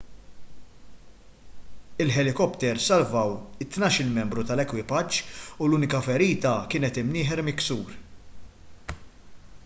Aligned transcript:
il-ħelikopters 2.05 2.85
salvaw 2.91 3.35
it-tnax-il 3.65 4.09
membru 4.15 4.45
tal-ekwipaġġ 4.51 5.19
u 5.65 5.67
l-unika 5.67 6.01
ferita 6.07 6.55
kienet 6.73 6.99
imnieħer 7.03 7.43
miksur 7.51 7.93